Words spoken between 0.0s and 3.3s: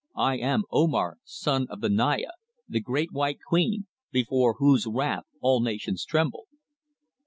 I am Omar, son of the Naya, the Great